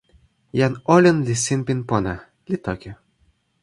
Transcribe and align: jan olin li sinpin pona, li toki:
jan 0.59 0.73
olin 0.95 1.17
li 1.27 1.35
sinpin 1.45 1.79
pona, 1.89 2.15
li 2.49 2.57
toki: 2.65 2.91